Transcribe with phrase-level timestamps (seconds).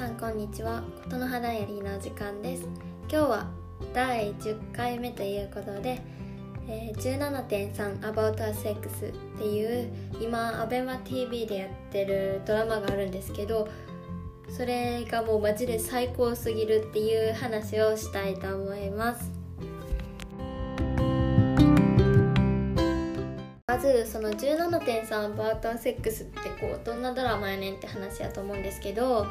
[0.00, 0.82] さんこんにちは。
[1.04, 2.66] 琴の花やりの時間です。
[3.10, 3.46] 今日は
[3.92, 6.00] 第10回目ということで、
[6.66, 13.68] えー、17.3 About Sex っていう今 ABEMATV でやってるドラマがあるんですけど
[14.48, 19.30] それがもうマジで最高すぎるっていう話をしたいと思います。
[23.66, 29.26] まずその17.3バーターセックスってこうどんなドラマやねんって話やと思うんですけど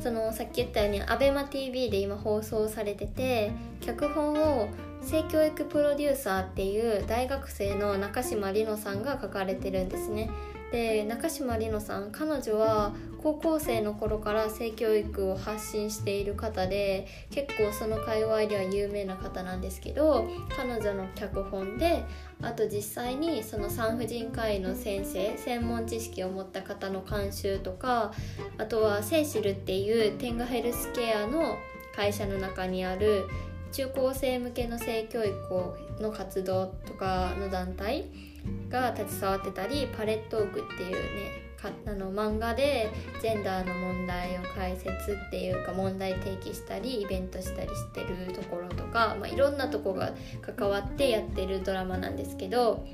[0.00, 4.68] そのさっき言ったように ABEMATV で今放送されてて脚本を
[5.02, 10.30] 性教育プロデューサーっていう大学生の中島里乃さんが書かれてるんですね。
[10.72, 20.26] で中島里乃さん彼女は高校生の頃から性教育を発信している方で結構その界隈では有名な方なんですけど
[20.56, 22.04] 彼女の脚本で
[22.40, 28.12] あと実際にその産婦人科医の先生専門知識を持った方の監修とか
[28.58, 31.58] あとはセイシルっていうテンガヘルスケアの
[31.94, 33.28] 会社の中にある
[33.72, 35.32] 中高生向けの性教育
[36.00, 38.06] の活動とかの団体
[38.68, 41.42] が携わってたりパレットークっていうね
[41.86, 42.90] あの漫画で
[43.20, 52.84] ジェンダーの問題を解説っていうか問題提起したりイベントしたりしてるところとか、まあ、いろんなとこが関わってやってるドラマなんですけど、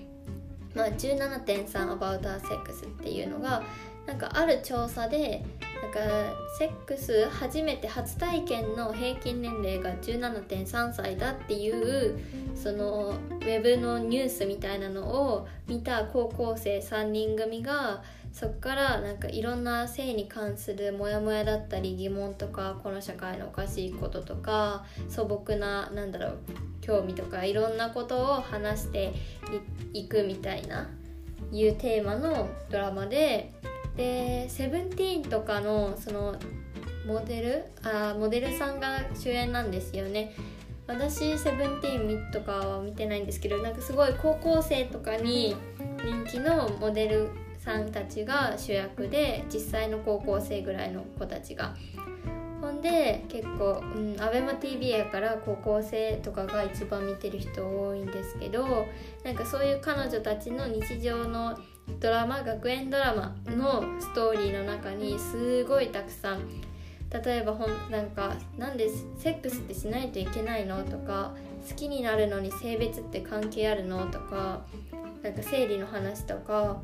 [0.74, 3.62] まあ、17.3 About Our Sex っていうのが
[4.08, 5.44] なんかある調査で
[5.82, 6.00] なんか
[6.58, 12.18] セックス初めて初体験の平均年齢が17.3歳だっていう
[12.54, 26.38] そのウェブのニュースみたいなのを見た高校生3人組がそっからなんかいろんな性に関するモヤモヤだったり疑問とかこの社会のおかしいこととか素朴ななんだろう
[26.80, 29.12] 興味とかいろんなことを話して
[29.92, 30.88] いくみたいな
[31.52, 33.52] いうテーマのドラマで
[33.98, 36.36] で「セブンティーンとかのその
[37.04, 40.34] モデルあモデルさんが主演なんですよね。
[40.86, 45.54] 私セブンティーンとかは見てないんですけどなんかすごい高校生とかに
[46.02, 47.28] 人気のモデル
[47.58, 51.74] さんたちが主役で実際の高校生ぐらいの子たちが。
[52.60, 58.84] ほんで結構、うん、ABEMATV やから高校生とかが一番見てる人多いんですけど
[59.24, 61.56] なんかそういう彼女たちの日常の
[62.00, 66.40] ドラマ学園ドラマのストーリーの中にすごいたくさん
[67.10, 68.88] 例えばほんなんかなんで
[69.18, 71.34] セックスってしないといけないのとか
[71.68, 74.62] 好きになるのに性別って関係あるのとか
[75.22, 76.80] なんか生理の話とか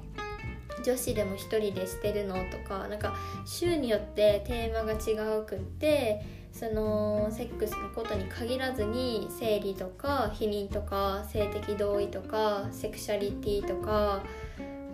[0.85, 3.15] 女子でも1人でしてるのとかなんか
[3.47, 6.23] 週によってテーマが違うくって
[6.53, 14.23] そのセックスのことに限らずに生理とか避妊とか性的同意とかセクシャリティとか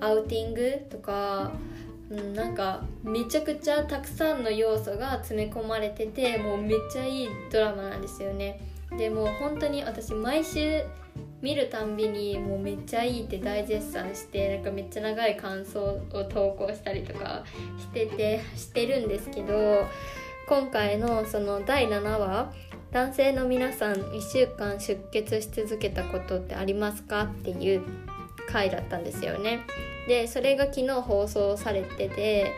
[0.00, 1.52] アウティングとか、
[2.10, 8.60] うん、なんかめちゃくちゃたくさんの要素が詰め込まれててもうめっちゃいいドラマなんですよね。
[8.96, 10.82] でも本当に私毎週
[11.42, 15.80] 見るたんびにもうめっちゃいいって大絶賛してなんかめっちゃ長い感想
[16.12, 17.44] を投稿したりとか
[17.78, 19.86] しててしてるんですけど
[20.48, 22.52] 今回のその第7話
[22.90, 27.82] 男性の皆さん1週間出血し続けたことってありますかっていう
[28.52, 29.60] 回だったんですよね
[30.08, 32.52] でそれが昨日放送されてて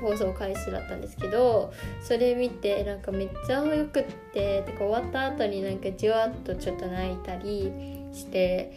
[0.00, 7.72] 放送開始だったんですけどそれ見てなんかめっちゃよくっててか終わった後になんかじわっとちょっと泣いたり
[8.12, 8.72] して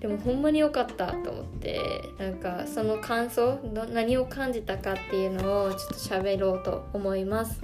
[0.00, 1.80] でもほんまに良かったと思って
[2.18, 3.58] なんかその感想
[3.92, 7.60] 何を感じたかっていうのをちょっと喋ろうと思います。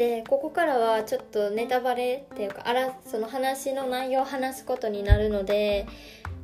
[0.00, 5.86] でここからはちょっとネタバレっていうかあらその話の内容を話すことになるので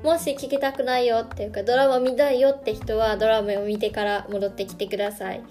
[0.05, 5.43] もし聞きたくないよっていうかドラマ見たいよって人はドラマを見てから戻ってきてください。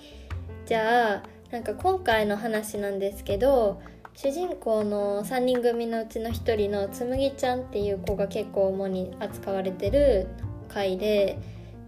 [0.68, 3.82] じゃあなんか今回の話なんですけど
[4.14, 10.28] 主人公の3人組のうちの1人のつむぎちゃんっていう子が結構主に扱われてる
[10.70, 11.40] 回で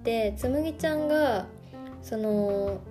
[0.04, 1.46] でつむぎちゃんが
[2.02, 2.82] その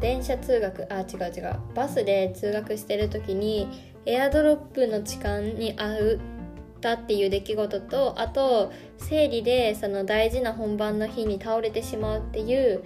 [0.00, 1.56] 電車通学あ違う違う。
[1.74, 6.20] バスで通学してる時にエアドロップの痴漢に遭っ
[6.80, 12.84] たっていう出来事とあと生理でその大事な本番の日に倒れてしまうっていう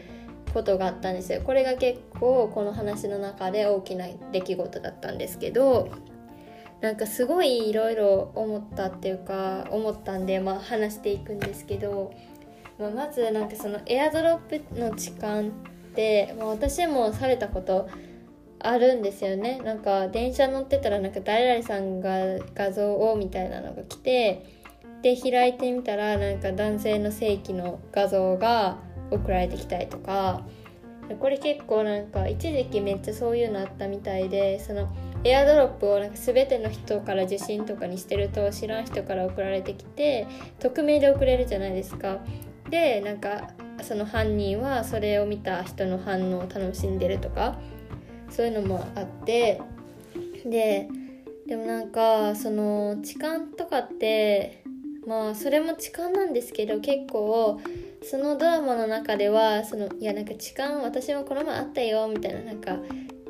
[0.54, 1.42] ことがあったんですよ。
[1.42, 5.90] これが結構この話の中で大きな出来事だったんですけど
[6.80, 12.12] なんかすごいいろいろ思ったっていうか思ったんで、まあ、話していくんですけど、
[12.78, 15.44] まあ、まずなんかそのエアドロップの痴漢
[15.90, 17.88] って、まあ、私もされたこと
[18.60, 24.44] あるんですよねなんか電車乗ってたらなんか誰々さんが画像をみたいなのが来て
[25.02, 28.78] で開いてみたらなんか男性の正規の画像が
[29.10, 30.42] 送られてきたりとか
[31.18, 34.88] これ結構なんか一時期めっちゃそういうのあったみたいでその
[35.24, 40.26] エアドロップをなんか全ての人から受信とかにしてると知らん人から送られてきて
[40.60, 42.18] 匿名で送れるじゃないですか。
[42.68, 43.50] でなんか
[43.82, 47.58] その犯人はそれを見た人の反応を楽しんでるとか
[48.30, 49.60] そういうのもあって
[50.44, 50.88] で
[51.46, 54.62] でもなんかその痴漢とかって
[55.06, 57.60] まあそれも痴漢なんですけど結構
[58.02, 62.76] そのドラマの中ではそのいやなんか痴漢私もこの前あったよみたいななんか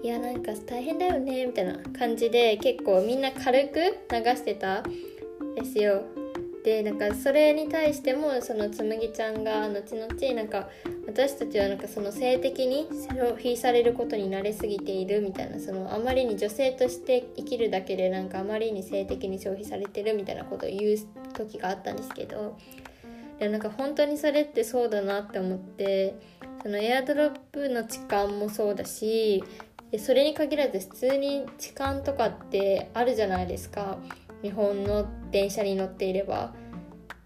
[0.02, 3.78] いやなんか大変だよねみたいな感じで結構みんな軽く
[4.10, 4.82] 流してた
[5.54, 6.19] ですよ。
[6.64, 10.68] でなんかそれに対してもそのつむぎちゃんが後々なんか
[11.06, 20.98] 私たちはなんかその性的に消費されることに慣れすぎているみたいなそのあまりに女性として生きるだけでなんかあまりに性的に消費されてるみたいなことを言う
[21.32, 22.58] 時があったんですけど
[23.38, 26.14] でなんか本当にそれってそうだなって思って
[26.62, 29.42] そのエアドロップの痴漢もそうだし
[29.90, 33.98] でそれに限らず普通に痴漢とかってあるじゃないですか。
[34.42, 36.52] 日本の電車に乗っていれば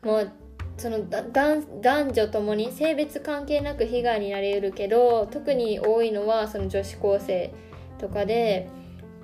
[0.03, 0.33] もう
[0.77, 7.53] その男女ともに性別関係なく被害になりうるけど特に多いのはその女子高生
[7.99, 8.69] とかで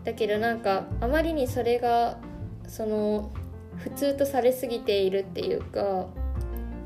[0.04, 2.18] だけどなんかあまりにそれが
[2.66, 3.32] その
[3.78, 6.06] 普通とされすぎているっていうか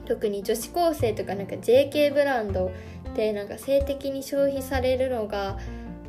[0.06, 2.72] 特に女子高生とかなんか JK ブランド
[3.10, 5.58] ってなんか性的に消費されるのが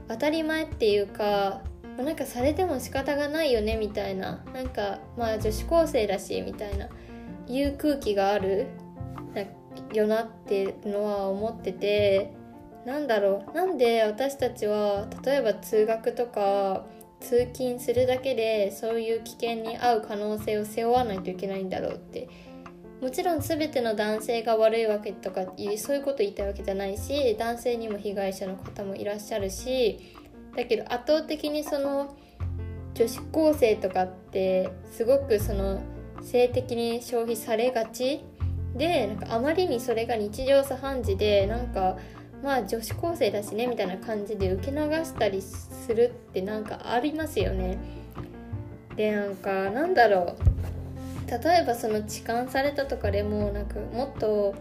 [0.07, 1.61] 当たり前っていうか
[1.95, 4.43] まあ、なんかされても仕方がないよねみたいな。
[4.53, 6.89] なんかまあ女子高生だしみたいな。
[7.47, 8.67] いう空気がある。
[9.93, 12.33] よなってのは思ってて。
[12.85, 13.55] なんだろう。
[13.55, 16.85] なんで私たちは例えば通学とか
[17.19, 22.29] 通勤するだけでそういう危険に遭う可能性を背負わないといけないんだろうって。
[23.01, 25.41] もちろん全ての男性が悪いわけとか
[25.77, 30.14] そういうこと言いたいわけじゃないし男性にも被害者の方もいらっしゃるし
[30.55, 32.15] だけど圧倒的にその
[32.93, 35.81] 女子高生とかってすごくその
[36.21, 38.23] 性的に消費されがち
[38.75, 41.97] でなんかあまりにそれが日常茶飯事でなんか
[42.43, 47.77] まあ女子高生だしねみたいな感じで受け流したりするってなんかありますよね。
[48.95, 50.55] でなんかなんだろう
[51.29, 54.55] 例えばその痴漢されたとかでもなんかもっと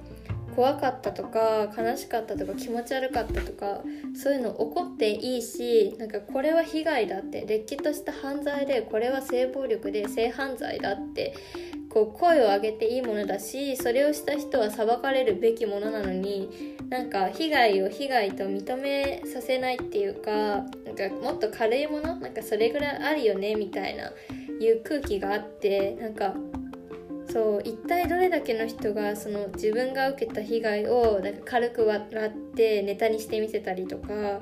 [0.54, 3.82] 怖かったとか悲しかったとか気持ち悪かったとか
[4.14, 11.34] そういうの起こっていいしなんかこれは被害だってれっきとした犯罪でこれは性暴力で性犯罪だって
[11.88, 20.64] こう声を上げていいものだしそれをした人は裁かれるべきものなのになんか被害を被害と認めさせないっていうかなん
[20.96, 24.10] かもっと軽いものなんかそれぐらいあるよねみたいな
[24.60, 26.34] いう空気があってなんか
[27.34, 34.40] そう一体どれだけの人がその自分が受けた被害をなんか軽く笑ってネタにしてみせたりとか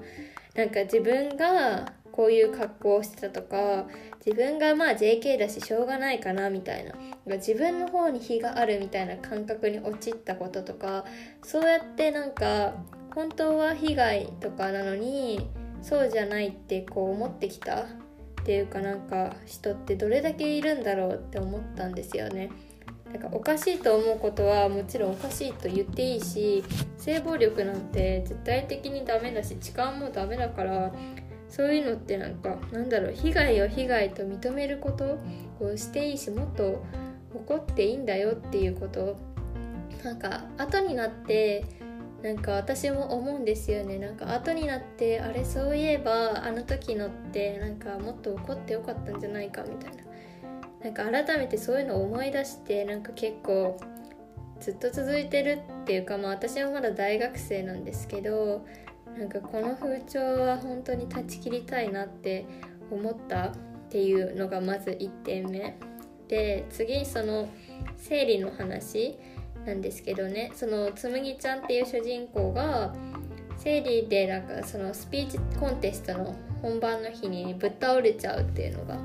[0.54, 3.86] なんか自分がこういう格好をしてたとか
[4.22, 6.92] 自分がまあ JK だししょうがないかなみたいな
[7.36, 11.06] 自分の方に非があるみたいな感覚に陥ったこととか
[11.42, 12.74] そうやってなんか
[13.14, 15.48] 本当は被害とかなのに
[15.80, 17.84] そうじゃないってこう思ってきた
[18.42, 22.50] っていうかなんか人ってどれだけいるんだろうって思ったんですよね。
[23.12, 26.64] なんかおかしいと思うことはもちろんおかしいと言っていいし
[26.96, 30.92] 性暴力なんて絶対的にダメだし痴漢もダメだから
[31.48, 35.18] そういうのってなんかなんだろう被害を被害と認めること
[35.60, 36.82] をしていいしもっと
[37.34, 39.16] 怒っていいんだよっていうこと。
[40.02, 41.64] なんか後になって
[42.22, 43.98] なんか私も思うんですよね。
[43.98, 50.11] なんか後になってあれそういえばあの時のってなんかもっと怒ってよかったんじゃないかみたいな。
[50.82, 53.78] なんか改めてそういうのを思い出してなんか結構
[54.60, 58.64] ずっと続いてるっていうかまあ私はまだ大学生なんですけど
[59.18, 62.46] なんかこの風潮は本当に断ち切りたいなって
[62.90, 63.50] 思ったっ
[63.90, 65.76] ていうのがまず1点目。
[66.28, 67.48] で次その
[67.98, 69.18] 生理の話
[69.66, 70.50] なんですけどね。
[70.54, 72.94] そのつむぎちゃんっていう主人公が
[73.58, 78.98] 生理でなんかそのスピーチコンテストの本番の日にぶっ倒れちゃうっていうのが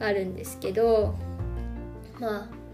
[0.00, 1.14] あるんですけど
[2.20, 2.64] まあ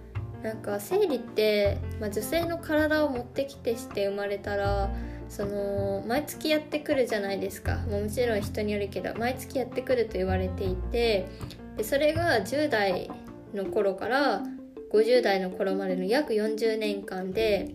[0.42, 4.90] なんか生理って、まあ、女性の体を持ってきてして生まれたら
[5.28, 11.28] その毎月やってくるじゃないですかもちろん人によるけど毎月やってくると言われていて
[11.76, 13.10] でそれが10代
[13.54, 14.42] の頃から
[14.92, 17.74] 50代の頃までの約40年間で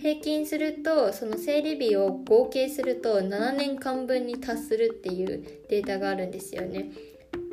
[0.00, 6.90] 平均するとその生理日を合計すると7年間分に達するっていうデータがあるんですよね。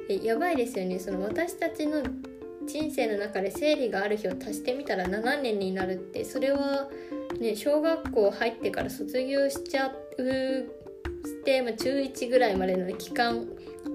[0.09, 0.99] やばいですよね。
[0.99, 2.03] その私たちの
[2.67, 6.23] 人生の中で生理がある日を足してみたら7年になるって。
[6.23, 6.89] それは
[7.39, 10.69] ね、小学校入ってから卒業しちゃう
[11.27, 13.47] して、まあ、中1ぐらいまでの期間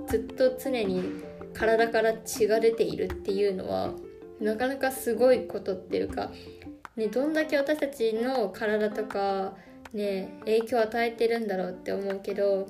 [0.08, 1.02] ずっと常に
[1.54, 3.94] 体から血が出ているっていうのは
[4.40, 6.30] なかなかすごいことっていうか、
[6.96, 9.54] ね、どんだけ私たちの体とか、
[9.92, 12.68] ね、影響を与えてるんだろうって思うけど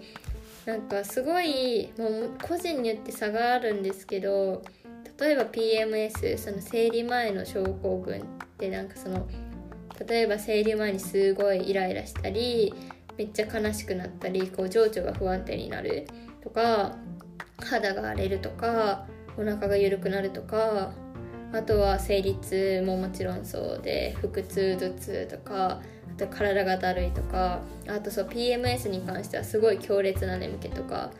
[0.66, 4.62] なんかすごいもう個人によって差があるんですけど
[5.18, 8.22] 例えば PMS その生理前の症候群っ
[8.58, 9.26] てなんかその
[10.06, 12.72] 例えば生理前にすごいイライラしたり
[13.18, 16.06] めっちゃ悲しくなったりこう情緒が不安定になる
[16.42, 16.96] とか
[17.58, 20.92] 肌が荒れるとかお腹が緩くなるとか
[21.52, 25.82] あとは生理痛ももちろんそうで腹痛頭痛とか
[26.20, 31.10] と体がだるいとかあとそう PMS に関してはすごい強烈な眠気とか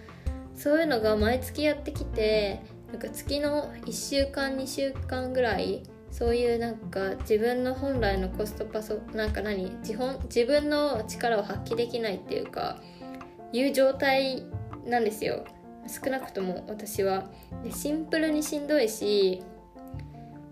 [0.54, 2.60] そういうのが毎月やってきて
[2.92, 12.78] なんか月の1週間2週間ぐらいそういうなんか自分の本来のコストパソなんか何自本自分の力を発揮できないっていうか
[13.52, 14.44] いう状態
[14.86, 15.44] なんですよ。
[15.86, 17.30] 少なくとも私は。
[17.64, 19.42] でシンプルにしんどいし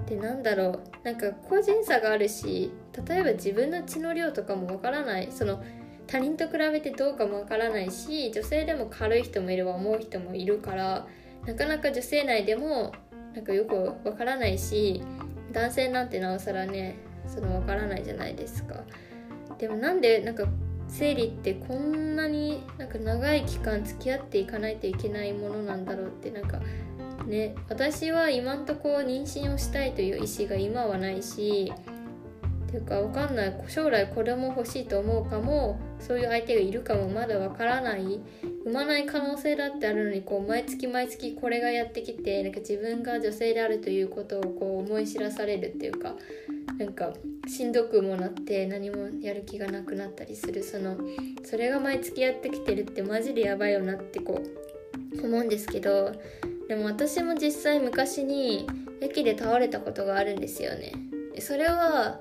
[0.06, 2.72] でなんだろうなんか個人差があるし
[3.06, 5.28] 例えば自分の血の量とかもわからない。
[5.30, 5.62] その
[6.08, 11.06] 他人と比べてどうかもわからないし女性でも軽い人もいれば重い人もいるから
[11.44, 12.92] なかなか女性内でも
[13.34, 13.74] なんかよく
[14.04, 15.02] わからないし
[15.52, 18.84] 男性なんてなおさらねそのわからないじゃないですか。
[19.58, 20.46] でもなんでなんか
[20.88, 26.60] 生理ってこんなになんか長い期間付き合っていかないといけないものなんだろうってなんか
[27.26, 31.70] ね私は今んとこ妊娠をしたいという意思が今はないし
[32.70, 33.54] ていうかわかんない。
[33.68, 35.78] 将来子供欲しいと思うかも。
[36.00, 38.20] そういう相手がいるかもまだわからない。
[38.64, 46.14] 産まない可能性だってあるのにこう毎月毎月これがやってきてなんか自分が女性であるということをこう思い知らされるっていうか
[46.78, 47.12] なんか
[47.46, 50.62] しんどくもなって何もやる気がなくなったりする。
[50.62, 50.96] その
[51.44, 54.42] それが毎月やってきてるってマジでやばいよなってこ
[55.16, 56.12] う思うんですけど
[56.68, 58.66] でも私も実際昔に
[59.00, 60.92] 駅で倒れたことがあるんですよね。
[61.40, 62.20] それは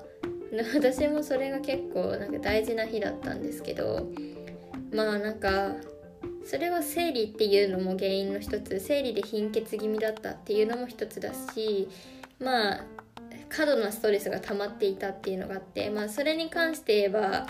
[0.74, 4.08] 私もそれが結構なんか大事な日だったんですけど
[4.92, 5.76] まあなんか
[6.44, 11.88] それは生理っていうのも原因の一つ生理で貧血気味だったっていうのも一つだし
[12.38, 12.84] まあ
[13.48, 17.46] 過度なストレスが溜まっていたっていうのがあってまあそれに関して言えば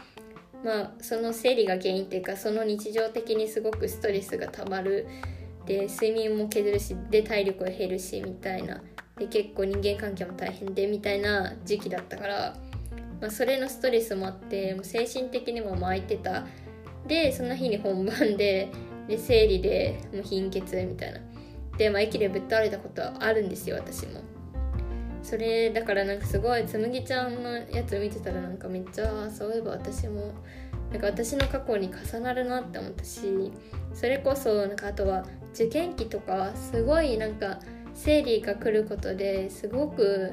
[0.64, 5.07] まあその生理が原因っていうかその日常的にすごくストレスが溜まる。
[5.69, 8.81] で睡眠も削るしで体力が減るしみたいな。
[9.19, 12.57] で結構人間関係も大変でみたいな時期だったから、
[13.20, 16.46] まあ、それのストレスもあってもう精神的にも巻いてた。
[17.06, 18.70] でその日に本番で
[19.08, 21.20] で生理でもう貧血みたいな。
[21.78, 24.20] で、まあ、駅でぶっ倒れたことはあるんですよ私も。
[25.22, 30.32] それだからなんかすごいつむぎちゃんのやつ見てたらなんかめっちゃそういえば私も
[30.90, 33.52] なんか私の過去に重なるなって思ったし
[33.92, 37.58] それこそなんかあとは受験期とかすごいなんか
[37.94, 40.32] 生理が来ることですごく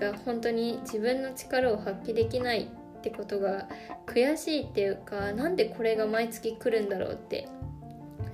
[0.00, 3.68] なんか本当に自分の力を発揮できないってことが
[4.06, 7.48] 悔しいっていうかなんでこれが毎月来るんだろうって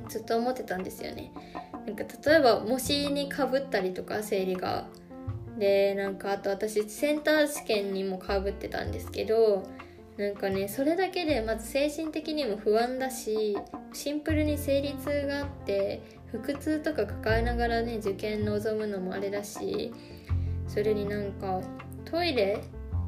[0.08, 1.32] ずっと思ってたんですよね。
[1.86, 4.86] なんか例えば模試にかぶったりとか生理が
[5.58, 9.64] でなんかあと私センター試験にもかぶってたんですけど
[10.16, 13.56] なんかねそれだけでまず精神的にも不安だし
[13.92, 16.02] シンプルに生理痛があって
[16.32, 19.92] 腹痛とか抱えながらね受験臨むのもあれだし
[20.74, 21.60] それになんか
[22.04, 22.60] トイレ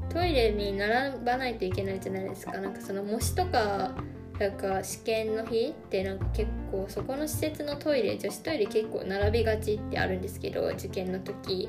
[0.08, 2.58] トイレに並ばないといけないじゃないですか。
[2.58, 3.96] なんかその模試とか
[4.38, 11.68] なんか試験の日ってなんか結構そこの施設のトイレ女子トイレ結構並びがちってあるんですけど受験の時。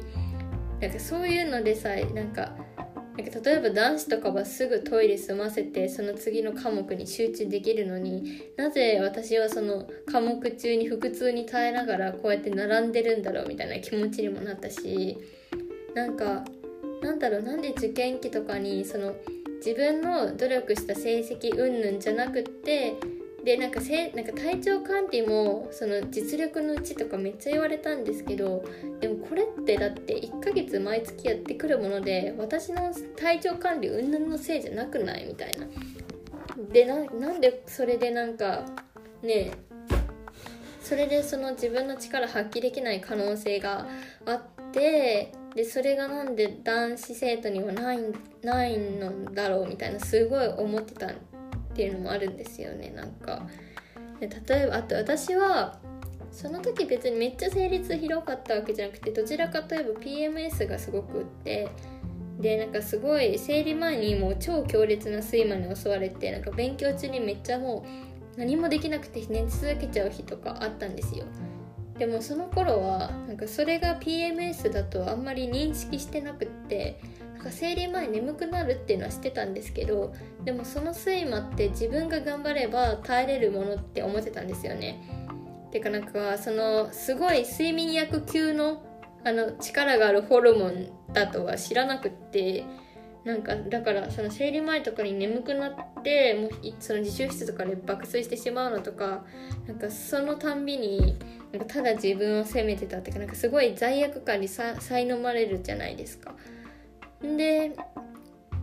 [0.79, 2.55] なんかそういうのでさえなんか
[3.17, 15.17] なんか例えば男子とかはすぐトイレ済ませてその次の科目に集中できるのになぜ私はその科目中に腹痛に耐えながらこうやって並んでるんだろうみたいな気持ちにもなったし
[15.93, 16.43] なんか
[17.01, 19.15] なんだろうなんで受験期とかにその
[19.57, 22.95] 自分の努力した成績云々じゃなくって
[23.43, 28.63] でなんかせなんか体調管理もその実力のうちとかめっちゃ言われたんですけど
[28.99, 35.65] でもこれってだって1ヶ月毎月やってくるもので私の体調管理云々のせいじゃなくないみたいな。
[36.73, 38.65] でなんでそれでなんか
[39.21, 39.51] ね
[40.81, 43.87] それでその自分の力発揮できない可能性が
[44.25, 44.41] あっ
[44.71, 47.97] てでそれがなんで男子生徒にはない
[48.43, 51.09] ないのだろうみたいなすごい思ってたっ
[51.73, 52.91] ていうのもあるんですよね。
[52.91, 53.41] なんか
[54.19, 55.79] で例えばあと私は
[56.31, 61.67] その時別にめっちゃ成立広かったわけじゃなくてどちらかといえば PMS がすごくって
[62.39, 67.83] でなんかすごい生理前にもう超強烈な睡魔に襲われてなんか勉強中にめっちゃも
[68.35, 71.25] う何もできなくて寝続けちゃう日とかあったんですよ。
[71.97, 76.99] でもその頃はなんかそれが PMS だとあんまり認識してなくって
[77.35, 80.13] なんか生理前眠くなるっていうのは知ってたんですけど
[80.43, 85.01] でもその睡魔って自分が頑張れば耐えれるものって思ってたんですよね。
[85.71, 88.83] てかなんかそのすごい睡眠薬級の
[89.23, 92.63] あの力があるホルモンだとは知らなくって
[93.27, 99.25] なんかだからその生理前とかに眠くなってもうその自習室とかで爆睡してしまうのとか
[99.67, 101.19] なんかそのたんびに
[101.51, 106.35] なんかただ自分を責めてたっていうかなんかすごい罪悪感にさ苛まれるじゃないですか。
[107.21, 107.75] で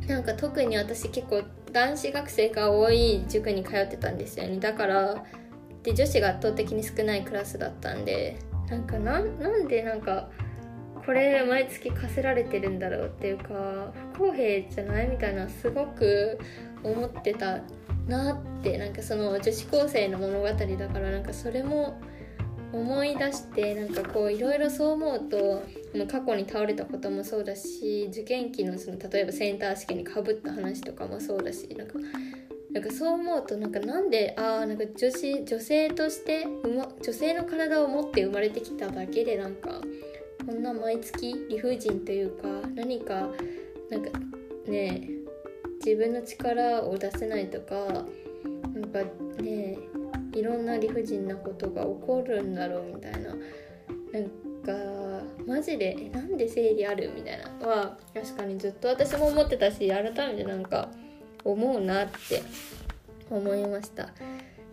[0.06, 5.24] なんか特に私結構男子学生が多い塾に通ってたんですよねだから
[5.82, 8.38] で女子が圧倒的に少ないクラスだったんで
[8.70, 10.30] なんかなんでなんか
[11.04, 16.38] これ毎月課せられてるんだろうっていうか不公平じゃないみたいなすごく
[16.82, 17.60] 思ってた
[18.06, 22.00] なってなんかその女子高生の物語だからなんかそれも
[22.72, 25.62] 思い出してなんかこういろいろそう思うと
[26.10, 31.94] 過去に倒れたこともそうだし受験期のその例えばセンター試験にかぶった話とかもそうだしなんか
[32.72, 39.80] なんかそう思うとなんかなんでああなんか女子女性として女性の体を持って生まれてきただけでなんか
[40.46, 43.28] こんな毎月理不尽というか何か
[43.90, 44.10] なんか
[44.66, 45.08] ね
[45.84, 48.04] 自分の力を出せないとか
[48.74, 49.00] なんか
[49.42, 49.78] ね
[50.32, 53.34] いろんな理不尽なことが起こるんだろうみたいな。
[54.12, 54.28] なん
[54.64, 60.88] かマジでえなんで生理あるみたいなは確かにずっと私も思ってたし改めてなんか
[61.44, 62.42] 思うなって
[63.28, 64.10] 思いました。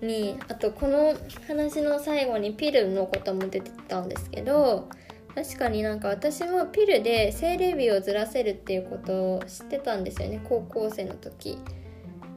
[0.02, 1.16] にあとこの
[1.48, 4.90] 話の最後にピルのことも出てたんですけど
[5.36, 11.58] 確かになんか私もピルで生理日をずらせるっていうことを知ってたんですよね高校生の時。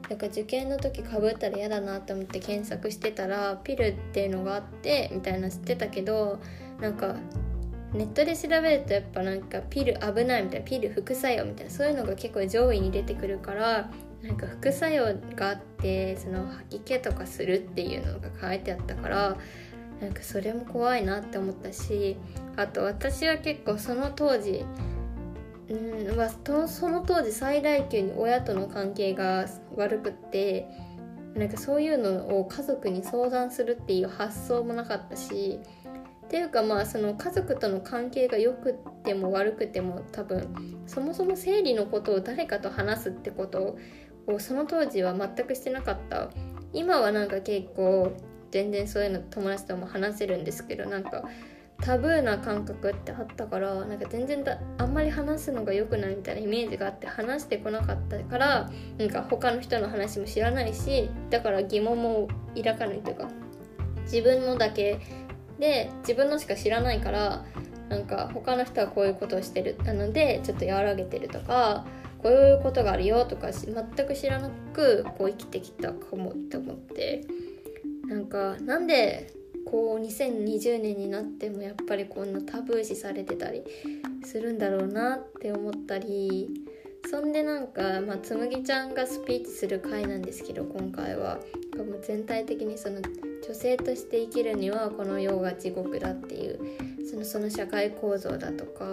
[0.08, 6.40] なんか受験の時かぶったら嫌だなと思って検索してたらピルっていうのがあってみたいな知ってたけど
[6.78, 7.16] なんか
[7.94, 13.90] ネットで調べるとやっぱなんかピル危ないみたいなピル副作用みたいなそういうのが結構上位に出てくるから
[14.22, 19.36] なんか副作用があってその吐き気とかするっていうのが書いてあったから
[20.00, 22.16] なんかそれも怖いなって思ったし
[22.56, 24.64] あと私は結構その当時
[25.66, 30.68] うんまあ、その当時最大級に親との関係が悪くって
[31.34, 35.58] なんかそういうのを家族に相談するっていう発想もなかったし
[36.26, 43.78] っていうかまあその家族との関係が良くても悪くても多分そもそも生理のことを誰かと話すってこと
[44.26, 46.28] をその当時は全くしてなかった。
[46.74, 48.12] 今はなんか結構
[48.54, 51.24] 全然そういうの友達とも話せるんですけどなんか
[51.82, 63.28] タブーな感覚ってあったからなんか全然だあんまり話すのが良くないみたいなイメージがあって話してこなかったからなんか他の人の話も知らないしだから疑問も抱かないというか
[64.04, 65.00] 自分のだけ
[65.58, 67.44] で自分のしか知らないから
[67.88, 71.86] なんか他の人はこういうことをしてるなのでちょっと和らげてるとか
[72.22, 73.74] こういうことがあるよとか全
[74.06, 77.22] く知らなくこう生きてきたかもって思って。
[78.06, 79.32] なんかなんで
[79.66, 83.64] こう2020年になってもやっぱりこんなタブー視されてたり
[84.24, 86.50] するんだろうなって思ったり
[87.10, 91.38] そんでなんか、まあ、つむぎちゃんがスピーチする回なんですけど今回は。
[91.76, 96.60] もう全体的にその女性として生きるにはこの世が地獄だっていう
[97.10, 98.84] そのその社会構造だとか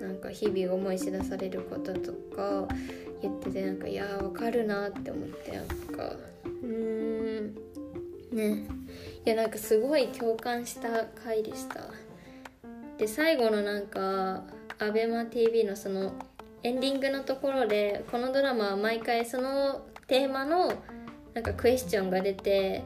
[0.00, 2.66] なんか日々思い知らされることとか
[3.22, 6.16] 言っててなんかいやーわかるなって思ってなんか
[6.62, 6.99] うん。
[8.32, 8.64] ね。
[9.24, 11.84] いやなんかすごい共感した回でした。
[12.98, 14.44] で最後のなんか
[14.78, 16.12] ABEMATV のその
[16.62, 20.72] エンディングのところでこのドラマは毎回そのテーマの
[21.34, 22.84] なんかクエスチョンが出て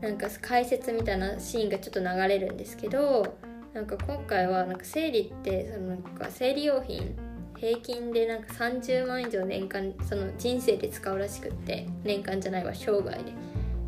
[0.00, 3.36] なんか解説みたいなシーンがちょっと流れるんですけど
[3.72, 7.16] なんか今回はなんか生理ってそのなんか生理用品
[7.56, 13.32] 平均でなんか30万以上年間その人生で使うらしくって年間じゃないわ生涯で。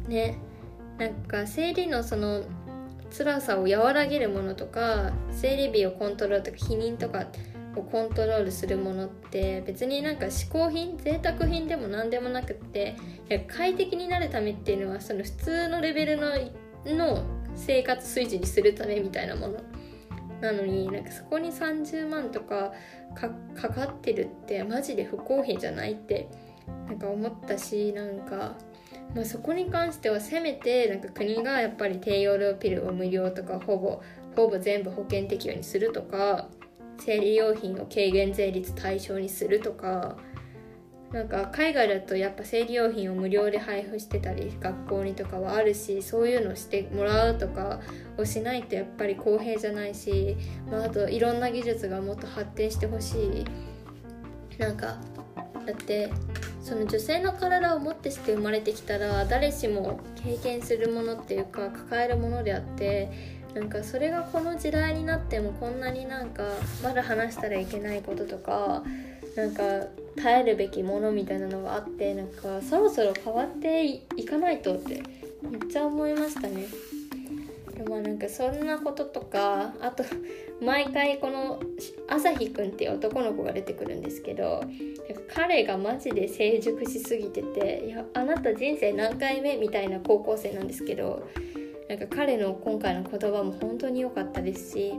[0.09, 0.39] ね。
[0.99, 2.43] なんか生理のその
[3.17, 7.27] 辛さを和らげるものとか生理日をコントロールとか避妊とか
[7.77, 12.97] をコントロールするものって別になんか嗜好品贅沢品でも何でもなくって
[13.49, 16.33] 快適になるためっていうのはその普通のレベルの
[16.87, 19.61] の生活水準にするためみたいなもの。
[20.41, 22.75] なのになんかそこに30万とか
[23.15, 26.29] かかってるってマジで不公平じゃないって
[26.87, 28.55] なんか思ったしなんか
[29.15, 34.03] まあ、そこに関してはせめてなんか国がやっぱり低用量ピルを無料とかほぼ
[34.35, 36.49] ほぼ全部保険適用にするとか
[36.99, 40.17] 生理用品を軽減税率対象にするとか
[41.13, 47.81] なんか海外だとやっぱ生理用品を無料で配布してたり学校にとかはあるしそういうのしてもらうとか
[48.19, 50.37] をしないとやっぱり公平じゃないし、
[50.71, 53.45] まあ、あといろんな技術がもっと発展してほしい。
[54.59, 54.99] なんか
[55.67, 56.11] だって
[56.63, 66.45] その女性の体をもってして生まれてきたら誰しも経験するものっていうか抱えるものであってなんかそれがこの時代になってもこんなになんか
[66.83, 68.83] まだ話したらいけないこととか
[69.35, 69.63] なんか
[70.17, 75.03] 耐えるべきものみたいなのがあってなんかそろそろ変わっていかないとって
[75.43, 76.67] めっちゃ思いましたね。
[77.77, 80.03] でもなんかそんなこととかあと
[80.63, 81.61] 毎回この
[82.09, 84.65] 朝日くんっていう男の子が出てくるんですけど
[85.33, 91.29] 彼がマジで成熟しすぎてていやあなた人生何回目みたいな高校生なんですけど
[91.89, 94.95] なんか彼の今回の言葉も本当に良かったですし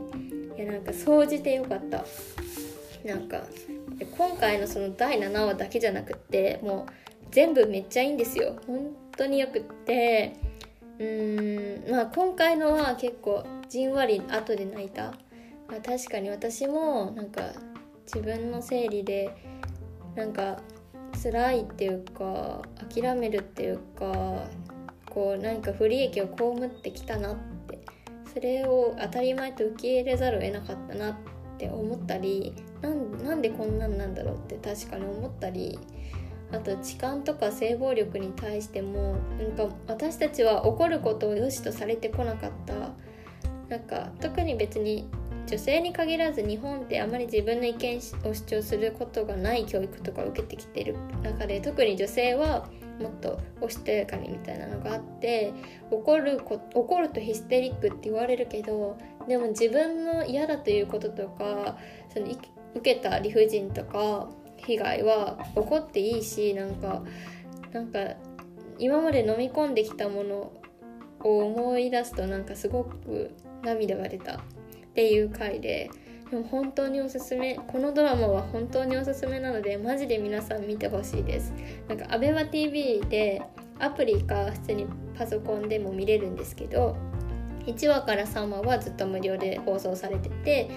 [0.56, 2.04] いやなんか総じて良かった。
[3.04, 3.42] なんか
[4.16, 6.92] 今回のその第7話だけじゃなくってもう
[7.30, 8.56] 全部めっちゃいいんですよ。
[8.66, 10.36] 本当によくって。
[10.98, 15.14] うーんまあ今回のは結構じんわり後で泣いた、
[15.84, 17.52] 確かに私もなんか
[18.04, 19.30] 自分の生理で
[20.14, 20.60] なんか
[21.22, 24.44] 辛いっていうか諦めるっていうか
[25.10, 27.80] こう何か不利益を被ってきたなって
[28.32, 31.14] それを当たり前と受け入れざるを得なかったなっ
[31.58, 35.78] て思ったりなんでこんなんなんだろうって確かに思ったり
[36.52, 42.92] あと痴漢とか性暴力に対してもなんか私たちは怒ることを良しとされてこなかった。
[43.68, 45.08] なんか特に別に
[45.48, 52.68] 女性に限らず日本ってあまり自分の意見を主張することがない教育とかを受けてきてる中で特に女性は
[53.00, 55.54] もっとおしとやかにみたいなのがあって
[55.90, 61.78] 怒るこ怒るとヒステリックって言われるけどでも自分の嫌だということとか
[62.12, 62.26] その
[62.74, 67.02] 受けた理不尽とか被害は起こっていいしなんか
[67.72, 67.98] なんか
[68.78, 70.52] 今まで飲み込んできたもの
[71.20, 74.40] を思い出すとなんかすごく涙が出た。
[74.98, 75.92] っていう回で
[76.28, 81.52] でも本当におすすめこのドラマは本当におすすめなのでマジで皆さん見てほしいです。
[81.88, 83.40] なんか ABEMATV で
[83.78, 86.96] アプリか普通にパソコンでも見れるんですけど
[87.66, 90.68] 1話から3話はずっと無料で放送されてて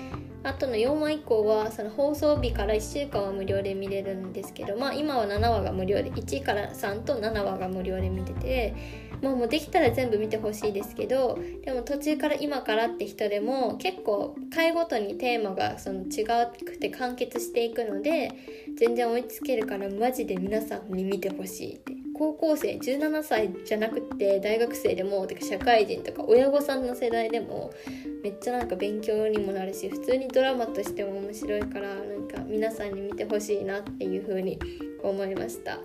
[0.43, 8.73] あとの4話以降はその放送日から1週間は無料で見れるんですけど、まあ、今は7話が無料で1から3と7話が無料で見てて、
[9.21, 16.25] まあ、もうできたら全部見てほしいですけどでも途中から今からって人でも結構回ごとにテーマがその違
[16.65, 18.31] くて完結していくので
[18.79, 22.00] 全然追いつけるからマジで皆さんに見てほしいって。
[22.21, 27.73] 高校生17歳じゃなくて大学生でもてか社会人とか親御さんの世代でも
[28.21, 34.59] めっちゃなんか勉強にもなるし普通にドラマとしても面白いからなんか皆さんに見てほしいなっていう風に
[35.01, 35.77] 思いました。
[35.77, 35.79] っ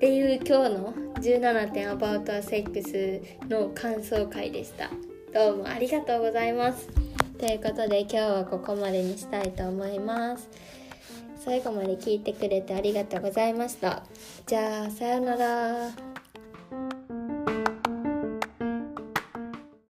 [0.00, 4.88] ていう今日の17点 About Sex の感想会でした。
[5.34, 6.88] どうもありがとうございます。
[7.38, 10.48] ということで今日はここまでにしたいと思います。
[11.46, 14.02] 最後まで聞いてくれてありがとうございました。
[14.46, 16.05] じゃあさようなら。